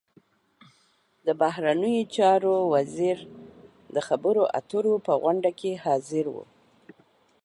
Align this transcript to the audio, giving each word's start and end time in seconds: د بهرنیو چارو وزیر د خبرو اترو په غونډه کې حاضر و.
د 1.25 1.27
بهرنیو 1.41 2.09
چارو 2.15 2.55
وزیر 2.73 3.17
د 3.95 3.97
خبرو 4.07 4.43
اترو 4.59 4.93
په 5.05 5.13
غونډه 5.21 5.51
کې 5.59 5.71
حاضر 5.83 6.25
و. 6.31 6.35